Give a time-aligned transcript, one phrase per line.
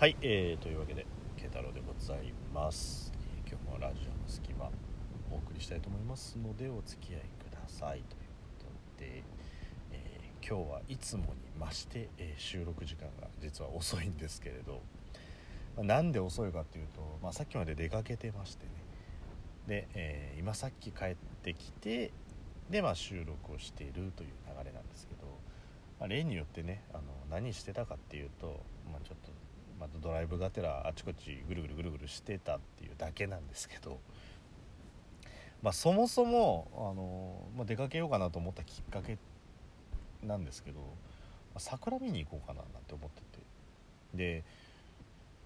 [0.00, 1.04] はい、えー、というわけで
[1.36, 4.70] 慶太郎でございます、え今日もラジオの隙間
[5.30, 7.98] お送りしたいと思いますのでお付き合いください。
[7.98, 8.64] というこ
[8.96, 9.22] とで、
[9.92, 11.28] えー今日はいつもに
[11.60, 14.80] 増して、えー収録時間が実は遅いんですけれど、
[15.76, 18.70] まあなんで遅いかっていうと、まあ、さっきまで出かけてましてね。
[19.66, 22.10] で、え今さっき帰ってきて
[22.70, 25.26] で、まあ、収録をしているという流れなんですけど、
[25.98, 29.30] まあ、例によってねあの何してたかっていうと、まあ、ちょっと、
[29.80, 33.98] まあ、ドライブがてらあちこちぐるぐるぐるぐるしてたっていうだけなんですけど、
[35.62, 39.16] まあ、そもそもあの、まあ、出かけようかなと思ったきっかけ
[40.22, 40.84] なんですけど、ま
[41.56, 43.40] あ桜見に行こうかななんて思ってて。
[44.14, 44.44] で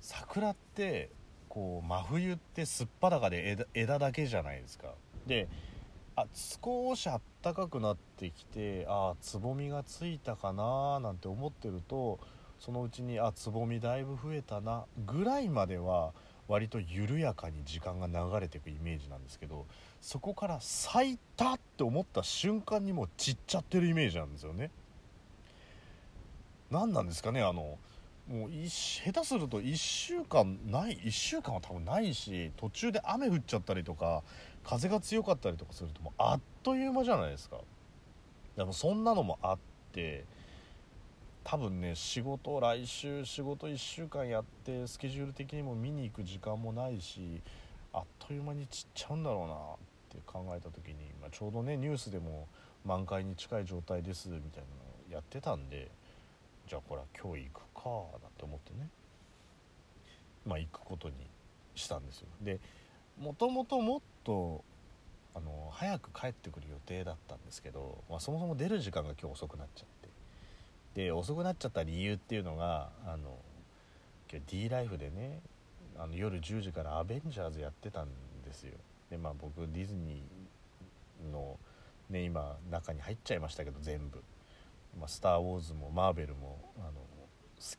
[0.00, 1.10] 桜って
[1.48, 4.94] こう真冬ってすっぱだかで枝だけじゃないですか。
[5.26, 5.48] で
[6.16, 12.18] あ少しあったかくなってきてああつぼみがついたかななんて思ってると
[12.64, 16.12] そのうちにあつぼみだいぶ増えたなぐらいまでは
[16.46, 19.66] 割と緩やかに時間が流れていくイメージなんですけど
[20.00, 24.70] そこから咲いたって思った瞬間にもう散っちゃってるイメージなんですよね。
[26.70, 27.78] 何なんですかねあの
[28.28, 34.22] もう下手すると1週間ない1週間は多分ないし途中で雨降っちゃったりとか
[34.62, 37.58] 風が強かったりとかするともうあっという間じゃないですか。
[38.56, 39.58] でもそんなのもあっ
[39.90, 40.24] て
[41.44, 47.40] 多分ね仕事来週仕事1週間やってスケジュール的にも見に行く時間もないし
[47.92, 49.56] あっという間に散っちゃうんだろうなっ
[50.10, 52.48] て考えた時に、まあ、ちょうどねニュースでも
[52.84, 54.56] 満開に近い状態ですみたいなの
[55.10, 55.90] をやってたんで
[56.68, 58.88] じゃあこれは今日行くかなんて思ってね
[60.46, 61.14] まあ行くことに
[61.74, 62.26] したんですよ。
[62.42, 62.60] で
[63.20, 64.64] もともともっと
[65.34, 70.11] あの早く帰ってくる予定だったんですけど、まあ、そもそも出る時間が今日遅くなっちゃって。
[70.94, 73.38] で遅くなっちゃった理由っていうのがあの
[74.30, 75.40] 今日 D ライフでね
[75.98, 78.08] あの夜10時から「アベンジャーズ」やってたん
[78.44, 78.72] ですよ。
[79.10, 81.58] でまあ僕ディズニーの
[82.10, 84.22] ね今中に入っちゃいましたけど全部
[84.98, 87.00] 「まあ、スター・ウォーズ」もマーベルもあの好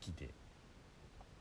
[0.00, 0.30] きで。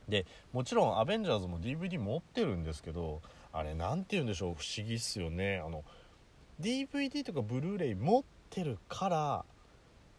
[0.10, 3.22] でもちろん「アベンジャーズ」も DVD 持ってるんですけど
[3.54, 5.60] あれなんて言うんでしょう不思議っすよね。
[5.60, 5.86] あの
[6.60, 9.46] DVD とかブルーレイ持ってるから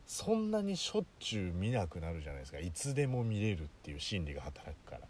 [0.07, 2.59] そんなにしょっちゅう見なくなるじゃないですか。
[2.59, 5.07] いつでも見れるっていう心理が働くから。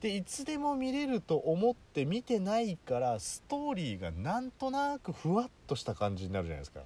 [0.00, 6.80] でいつでも見れると思って見てないからストーリーがなんとなくふわっとした感じになるじゃないですか。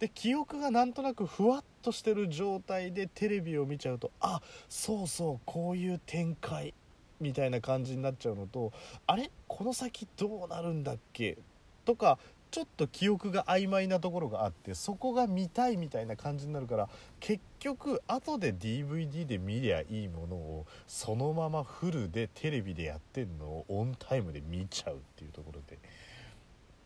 [0.00, 6.74] で記憶がなんとなくふわっとしてる状態でテレビを見ちゃうとあそうそうこういう展開
[7.20, 8.72] みたいな感じになっちゃうのと
[9.06, 9.30] あれ？
[9.46, 11.38] この先どうなるんだっけ？
[11.86, 12.18] とか
[12.50, 16.88] ちょっと記憶が曖昧なところがあってそこが見たいみたいな感じになるから
[17.20, 25.78] 結局後で DVD で見りゃいいものをそのままフルでテレビでやってんのをオンタイムで見ちゃうっていうところで。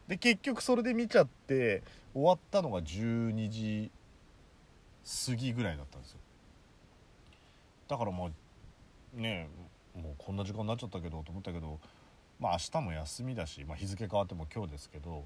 [0.08, 1.82] で結局それで見ちゃって
[2.12, 3.90] 終わったのが12時
[5.28, 6.18] 過ぎぐらいだったんですよ。
[7.88, 8.28] だからまあ
[9.14, 9.48] ね
[9.96, 11.78] えもうこんな時間になっちゃったけどと思ったけど
[12.38, 15.24] まあ明日も休みだし、まあ、日付変わっても今日ですけど、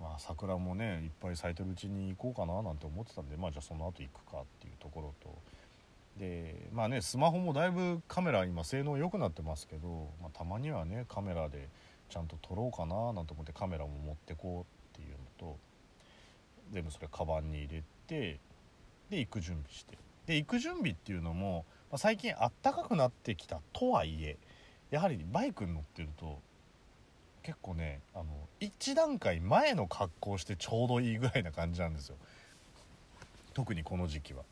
[0.00, 5.36] まあ、桜もねいっぱい咲いてるうちに行こうかななんて思ってたんでまあじゃあその後行くかっていうところと。
[6.18, 11.68] でまあねスマホもだいぶカメラ今性能良くなってますけど、まあ、たまにはねカメラで
[12.08, 15.56] ちゃんと撮ろうかななんて思ってカメラも持ってこうっていうのと
[16.72, 18.40] 全部それカバンに入れて
[19.10, 19.98] で行く準備して。
[20.26, 24.36] で行く準備っていうのも、まあ、最近あったかくなってきたとはいえ
[24.90, 26.38] やはりバイクに乗ってると
[27.48, 28.26] 結構ねあの
[28.60, 32.16] 一段階前の格好してちょうどいいぐらいな感じなんですよ。
[33.54, 34.42] 特にこの時期は。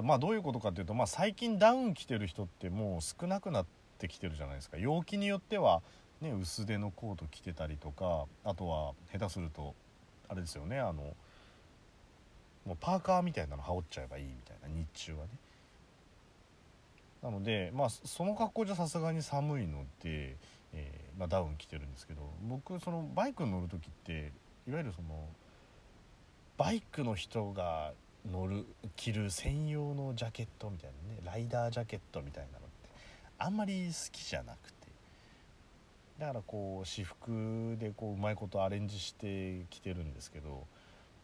[0.00, 3.66] まあどういうことかっていうと、まあ、最近ダウン着てる人ってもう少なくなっ
[3.98, 4.78] てきてるじゃないですか。
[4.78, 5.82] 陽気によっては、
[6.20, 9.74] ね、薄手のコート着てたりとかあとは下手すると
[10.28, 11.16] あれですよねあの
[12.64, 15.30] もうパーカーみたいなの羽織っちゃえばいいみたいな日中はね。
[17.24, 20.36] なのでまあその格好じゃさすがに寒いので、
[20.74, 24.32] えーまあ、ダウン着てるんですけど僕そのバイクに乗る時って
[24.68, 25.28] いわゆるその
[26.56, 27.92] バイクの人が
[28.30, 28.64] 乗る
[28.96, 32.88] 着る専用のジャケットみたいなねライダージャケットみたいなのって
[33.38, 34.84] あんまり好きじゃなくて。
[36.18, 40.64] だからこう私服でこううまいことアレンジして着てるんですけど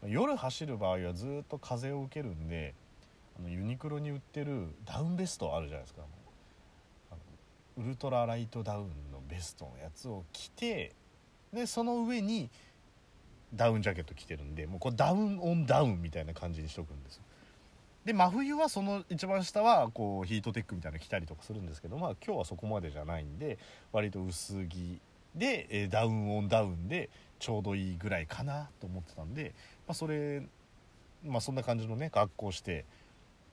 [0.05, 2.75] 夜走る場合はずっと風を受けるんで
[3.39, 6.03] あのユニクロに売ってるダウンベストあるじゃないですか。
[7.13, 7.15] あ
[7.79, 10.93] のウルトラライトダウンベストのやつを着て
[11.53, 12.51] でその上に
[13.55, 17.23] ダウンジャケット着てるんでもうこれダウンオンダウンみたいな感じにしとくんですよ。
[18.05, 23.59] で真冬はその一番下はこうヒートテックみたいなの着たりとかするんですけどまあ今日はそこまでじゃないんで
[23.93, 25.01] 割と薄着
[25.35, 29.55] で、えダウンオンダウンでちょうどいいぐらいかなと思ってたんで、
[29.87, 30.43] まあ、それ
[31.25, 32.85] まあそんな感じのね格好して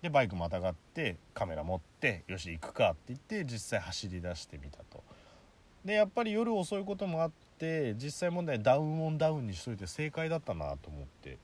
[0.02, 5.04] でバイクまたがってカメラ持ってよし行くかって言って実際走り出してみたと。
[5.86, 11.38] でやっぱり夜遅いこともあって実際問題ダウンオンダウンにしといて正解だったなと思って、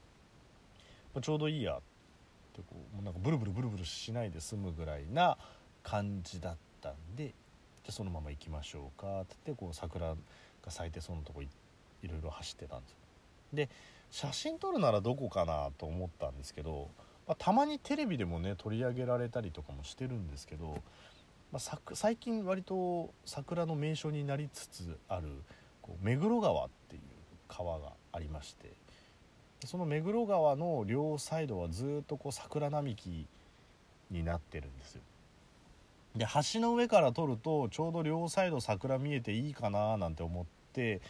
[1.14, 1.78] まあ、ちょうどいいやっ
[2.54, 5.38] てこうなんかブルブルブルブルしないで済むぐらいな
[5.82, 7.28] 感じだったんで
[7.84, 9.22] じゃそのまま行きましょうか。
[9.22, 10.16] って言ってこう桜が
[10.70, 11.48] 咲いてそうなとこい
[12.02, 12.98] いろいろ走ってたんですよ。
[13.54, 13.70] で
[14.12, 16.90] 写真撮るならどこかなと思ったんですけど、
[17.28, 20.82] まあ、たまにテレビでもね取り上げられたりとかもしてるんですけど、
[21.54, 25.28] まあ、最近割と桜の名所になりつつある
[25.84, 27.02] こう目黒川っていう
[27.48, 28.74] 川がありまして
[29.64, 33.28] その目黒川の両サイドはずっとこう桜並木
[34.10, 35.02] になってるんですよ。
[36.16, 41.02] で橋の上から撮るとちょうど両サイド桜見えていいかななんて思って、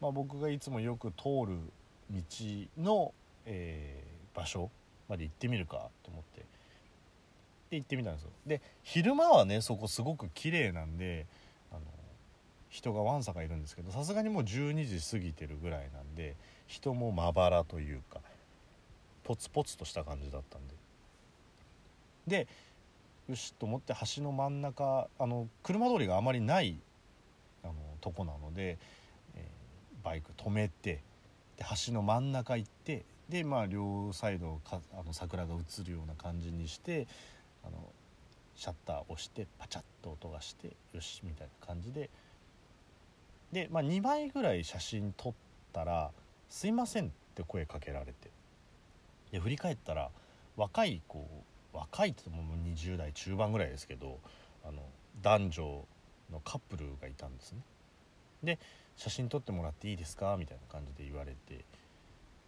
[0.00, 1.58] まあ、僕がいつもよく通る
[2.10, 2.22] 道
[2.78, 3.14] の、
[3.46, 4.70] えー、場所
[5.08, 6.44] まで行ってみるかと思って
[7.70, 8.30] 行ってみたんですよ。
[8.46, 11.26] で昼間はねそこすごく綺麗なんで
[11.70, 11.80] あの
[12.70, 16.36] 人がわんさかいるんですけどさすがにもう12時過ぎてるぐらいなんで
[16.66, 18.20] 人もまばらというか
[19.24, 20.74] ポツポツとした感じだったんで。
[22.26, 22.48] で
[23.28, 26.78] よしと思って橋の真ん中あの車通りがあまりない
[27.64, 28.78] あのとこなので、
[29.34, 31.02] えー、バイク止めて
[31.56, 37.08] で橋の真ん中行ってでまあ両サイドかあの桜が映るような感じにして
[38.56, 42.10] シャッター押してパチャッと音がしてよしみたいな感じで。
[43.52, 45.32] で、まあ、2枚ぐらい写真撮っ
[45.72, 46.10] たら
[46.48, 48.30] 「すいません」って声かけられて。
[49.30, 50.10] で振り返ったら
[50.56, 51.26] 若い子
[51.72, 54.18] 若いって言っても20代中盤ぐらいですけど
[54.64, 54.82] あの
[55.20, 55.86] 男女
[56.30, 57.60] のカップルがいたんですね。
[58.42, 58.58] で
[58.96, 61.64] 写真撮ってもらっていいですかみたいな感じで言われて「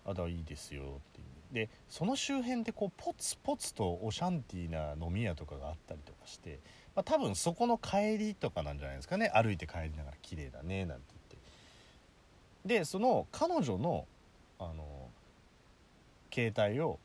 [0.04, 1.28] あだいいですよ」っていう。
[1.52, 6.60] でその周辺でこうポツポツとオシャンティーな飲み屋とかがあったりとかして、
[6.94, 9.30] まあ、多分そこの帰りとかなんじゃないですかね。
[9.30, 11.42] 歩いて帰りながら綺麗だねなんて言っ
[12.74, 12.80] て。
[12.80, 14.06] でその彼女の
[14.58, 15.08] あの
[16.32, 16.98] 携帯を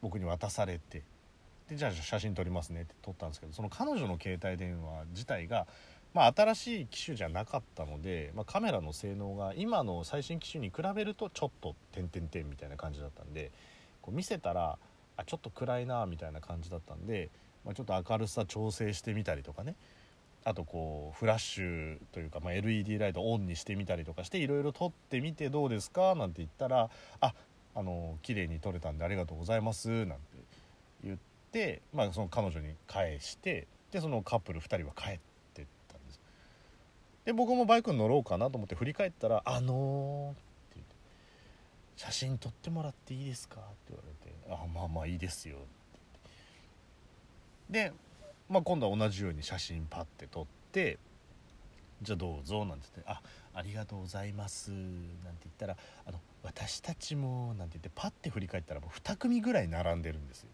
[0.00, 1.02] 僕に渡されて
[1.68, 5.66] でじゃあ写真撮りますねって撮ったんですけどその彼女の携帯電話自体が
[6.14, 13.50] まあ、新しい機種じゃなかったので、まあ、カメラの性能が今の最新機種に比べるとちょっと点々点みたいな感じだったんで
[14.02, 14.78] こう見せたら
[15.16, 17.30] あちょっと暗いなみたいな感じだったんで、
[17.64, 19.74] まあ、ちょっと明るさ調整してみたりとかね
[20.44, 27.34] あとこうフラッシュというか、ま、LED ライトオンにしてみたりとかしていろいろ撮ってみてどうですかなんて言ったら「あ
[27.74, 30.24] あの綺麗に撮れたんでありがとうございます」なんて
[31.04, 31.18] 言っ
[31.52, 35.31] て、まあ、その彼女に返してでそのカップル2人は帰って。
[37.24, 40.42] で僕もバイクに乗ろうかなと思って振り返ったら「あのー」って
[40.76, 40.94] 言って
[41.96, 45.66] 「写真撮ってもらっていいですか?」って言われて「あまあまあいいですよ」って
[47.72, 47.96] 言ってで、
[48.48, 50.98] まあ、今度は同じように写真パッて撮って
[52.02, 53.22] 「じゃあどうぞ」なんて言って「あ
[53.54, 60.50] ありがとうございます」なんて言ったら「あの私たちも」なんて言ってパッて振り返ったらもう2組ぐらい並んでるんですよ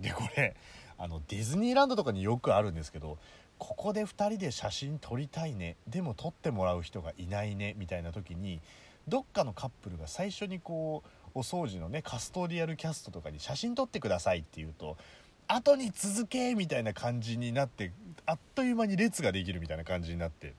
[0.00, 0.54] でこれ
[0.98, 3.18] あのディズニーランドとかによくあるんですけど
[3.58, 5.76] ここで2人で写真撮りたいね。
[5.86, 7.74] でも撮ってもらう人がいないね。
[7.76, 8.60] みたいな時に
[9.08, 11.02] どっかのカップルが最初にこ
[11.34, 14.96] うお掃除のねカストリアルキャストとかに写真撮ってくださいって言うと
[15.46, 17.92] 後に続けみたいな感じになって
[18.26, 20.54] あっという間に列ができるみたいな感じになって。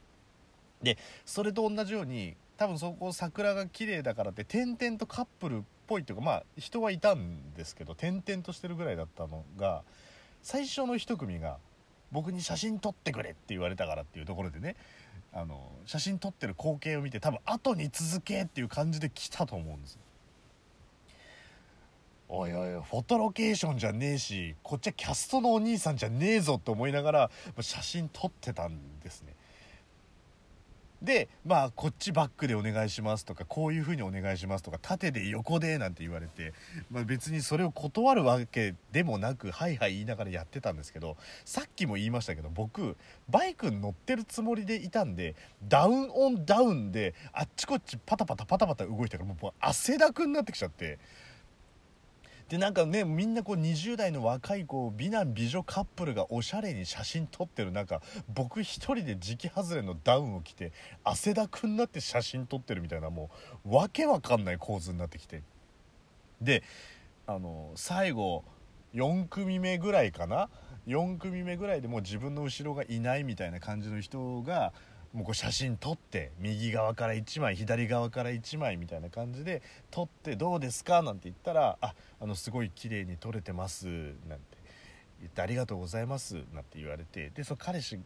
[0.81, 9.83] でそれと同じように多分そこ桜が綺麗だからって点々とカップルっぽいっていうかまあ人はいたんですけど点々としてるぐらいだったのが
[10.41, 11.57] 最初の1組が
[12.11, 14.75] 僕に写真撮ってくれって言われたからっていうところでね
[15.31, 19.99] あの写真撮ってる光景を見て多分後に続けっていう感じで来たと思うんです
[22.31, 29.33] おいおいフォトロケーションじゃねえしこっちはキャストのお兄さんじゃねえぞって思いながら写真撮ってたんですね。
[31.01, 36.53] でまあこっちバックでお願いしますとかこういう風にお願いしますとか縦で横でなんて言われて、
[36.91, 41.15] まあ、別にそれを断るわけでもなくはいはい言いながらやってたんですけど
[41.45, 42.97] さっきも言いましたけど僕
[43.29, 45.35] バイクに乗ってるつもりでいたんで
[45.67, 50.99] ダウンオンダウンであっちこっちパタパタパタパタ動いてからもう汗だくになってきちゃって。
[52.49, 57.71] でなんかねみんなこう20代の若いこう美男美女カップルがおしゃれに写真撮ってる。
[57.71, 60.71] 中僕一人で時期外れのダウンを着て
[61.03, 63.29] 汗だくになって写真撮ってるみたいなも
[63.65, 65.43] うわけわかんない構図になってきて。
[66.41, 66.63] で
[67.27, 68.43] あの最後
[68.95, 70.49] 4組目ぐらいかな
[70.87, 74.73] ？4組目ぐらいでもう自分の後ろがいないみたいな感じの人が
[75.13, 83.87] もうこう写真撮って右側から1枚左側から1枚みたいな感じで撮ってどうですかなんて言ったら「ああのすごい綺麗に撮れてます」
[84.29, 84.57] なんて
[85.19, 87.99] 言って「ありがとうございます」なんて言われてでその彼氏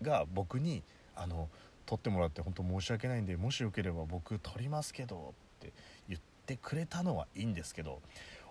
[0.00, 0.82] が僕に
[1.14, 1.48] 「あの
[1.86, 5.72] 撮ってもらって本当申し訳ないんでもしよければ僕撮りますけど」って
[6.08, 8.02] 言ってくれたのはいいんですけど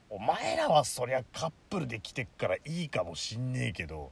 [0.10, 4.12] お前らはそりゃカップルで来てっからいいかもしんねえけど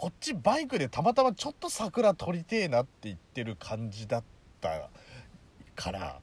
[0.00, 4.22] こっちバイクでたまたまちょっと桜撮りてえなって言ってる感じだっ
[4.58, 4.88] た
[5.74, 6.20] から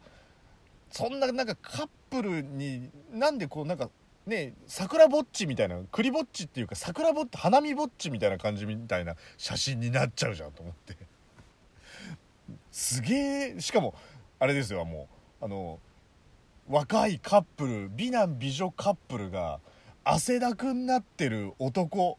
[0.90, 3.92] そんななんかカップルになんでこうなんか
[4.26, 10.98] ね桜ぼっちみたいな栗ぼっちっていうか桜ぼっち花見ぼっちみたいな感じみたいな写真になっちゃうじゃんと思って。
[12.72, 13.94] すげえしかも
[14.40, 15.08] あれですよも
[15.40, 15.78] うあの
[16.68, 19.60] 若いカップル美男美女カップルが
[20.04, 22.18] 汗だくになってる男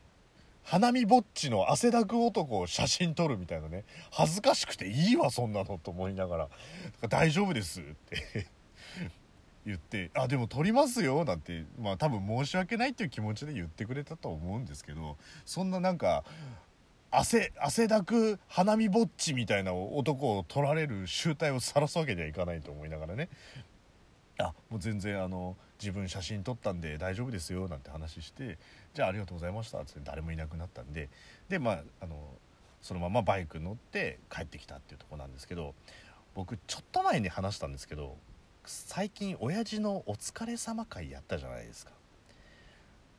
[0.71, 3.85] 花見ぼっちの汗だく男を写真撮るみたいなね。
[4.11, 6.49] 恥ずかしくていいわそんなのと思いながら
[7.09, 8.47] 「大丈夫です」って。
[9.65, 11.65] 言って「あでも撮りますよ」なんて。
[11.79, 15.17] まあ多分申し訳ないっていう気持ちで言ってくれたと思うんですけど。
[15.47, 16.23] そんななんか
[17.11, 23.31] 汗汗だく花見ぼっちみたいな男を撮られる集体を晒すわけにはいかないと思いながらね。
[24.39, 28.59] あもう全然あの自分写真撮ったんで大丈夫ですよなんて話して
[28.95, 31.09] じゃあありがとうございましたって誰もいなくなったんで
[31.49, 32.17] でまああの
[32.81, 35.75] そのままバイク乗って帰ってきたっていうとこなんですけど
[36.35, 38.17] 僕ちょっと前に話したんですけど
[38.65, 41.93] 最近親父のお疲れ様会やったじゃないですか。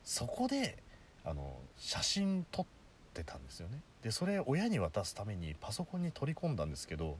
[0.04, 0.82] そこで
[1.24, 2.66] あの写真撮っ
[3.12, 3.80] てたんですよね。
[4.02, 7.18] でそれ親に渡すためにパソコンに取り込んだんですけど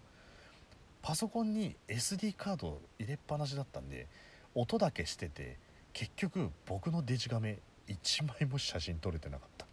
[1.03, 4.07] パソコンに SD カード入れっぱなしだったんで
[4.55, 5.59] 音だけしてて
[5.93, 9.67] 結局僕のデジカメ1枚も写真撮れてなかった。